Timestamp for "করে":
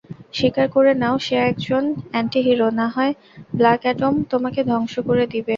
0.75-0.91, 5.07-5.25